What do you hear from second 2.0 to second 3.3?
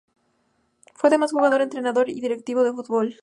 y directivo de fútbol.